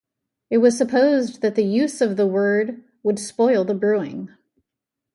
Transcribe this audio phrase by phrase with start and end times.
[0.49, 4.31] It was supposed that the use of the word would spoil the brewing.